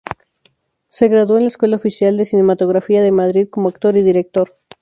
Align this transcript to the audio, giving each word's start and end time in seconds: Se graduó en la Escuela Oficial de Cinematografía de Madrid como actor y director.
Se 0.89 1.09
graduó 1.09 1.37
en 1.37 1.43
la 1.43 1.49
Escuela 1.49 1.75
Oficial 1.75 2.17
de 2.17 2.25
Cinematografía 2.25 3.03
de 3.03 3.11
Madrid 3.11 3.47
como 3.51 3.69
actor 3.69 3.95
y 3.97 4.01
director. 4.01 4.57